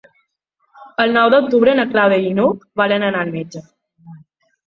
El 1.03 1.11
nou 1.17 1.27
d'octubre 1.33 1.75
na 1.79 1.85
Clàudia 1.91 2.25
i 2.31 2.33
n'Hug 2.39 2.63
volen 2.83 3.05
anar 3.09 3.21
al 3.27 3.35
metge. 3.37 3.61